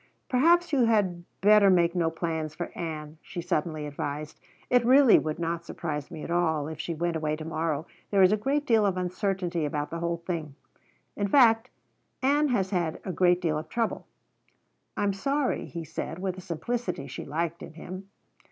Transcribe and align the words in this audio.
"Perhaps 0.29 0.73
you 0.73 0.85
had 0.85 1.25
better 1.41 1.69
make 1.69 1.93
no 1.93 2.09
plans 2.09 2.55
for 2.55 2.75
Ann," 2.75 3.19
she 3.21 3.39
suddenly 3.39 3.85
advised. 3.85 4.39
"It 4.67 4.83
really 4.83 5.19
would 5.19 5.37
not 5.37 5.63
surprise 5.63 6.09
me 6.09 6.23
at 6.23 6.31
all 6.31 6.67
if 6.67 6.79
she 6.79 6.95
went 6.95 7.15
away 7.15 7.35
to 7.35 7.45
morrow. 7.45 7.85
There 8.09 8.23
is 8.23 8.31
a 8.31 8.35
great 8.35 8.65
deal 8.65 8.83
of 8.83 8.97
uncertainty 8.97 9.63
about 9.63 9.91
the 9.91 9.99
whole 9.99 10.17
thing. 10.17 10.55
In 11.15 11.27
fact, 11.27 11.69
Ann 12.23 12.47
has 12.47 12.71
had 12.71 12.99
a 13.05 13.11
great 13.11 13.41
deal 13.41 13.59
of 13.59 13.69
trouble." 13.69 14.07
"I'm 14.97 15.13
sorry," 15.13 15.67
he 15.67 15.83
said 15.85 16.17
with 16.17 16.35
a 16.35 16.41
simplicity 16.41 17.05
she 17.05 17.23
liked 17.23 17.61
in 17.61 17.73
him. 17.73 18.09